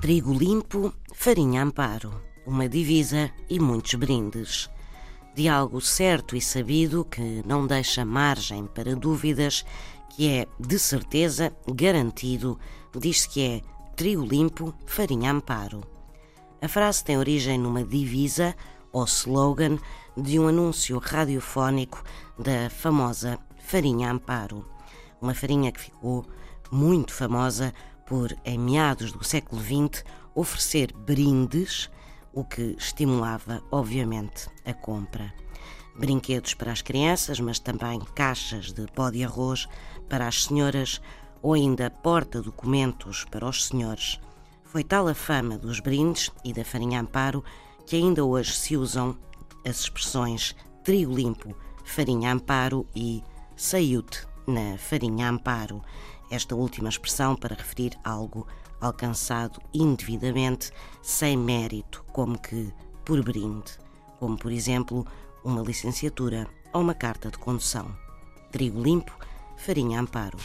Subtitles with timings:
[0.00, 4.70] Trigo limpo, farinha amparo, uma divisa e muitos brindes.
[5.34, 9.62] De algo certo e sabido que não deixa margem para dúvidas,
[10.08, 12.58] que é de certeza garantido,
[12.98, 13.60] diz-se que é
[13.94, 15.82] trigo limpo, farinha amparo.
[16.62, 18.56] A frase tem origem numa divisa
[18.90, 19.78] ou slogan
[20.16, 22.02] de um anúncio radiofónico
[22.38, 24.64] da famosa farinha amparo,
[25.20, 26.24] uma farinha que ficou
[26.72, 27.74] muito famosa
[28.10, 31.88] por, em meados do século XX, oferecer brindes,
[32.32, 35.32] o que estimulava, obviamente, a compra.
[35.96, 39.68] Brinquedos para as crianças, mas também caixas de pó de arroz
[40.08, 41.00] para as senhoras
[41.40, 44.20] ou ainda porta-documentos para os senhores.
[44.64, 47.44] Foi tal a fama dos brindes e da farinha amparo
[47.86, 49.16] que ainda hoje se usam
[49.64, 53.22] as expressões trigo limpo, farinha amparo e
[53.54, 55.82] saiute na farinha amparo
[56.30, 58.46] esta última expressão para referir algo
[58.80, 60.70] alcançado indevidamente,
[61.02, 62.72] sem mérito, como que
[63.04, 63.72] por brinde,
[64.18, 65.06] como por exemplo
[65.44, 67.94] uma licenciatura ou uma carta de condução.
[68.50, 69.12] Trigo limpo,
[69.56, 70.38] farinha amparo.